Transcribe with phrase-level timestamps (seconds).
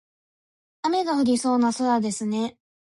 [0.81, 2.57] 雨が降りそうな空ですね。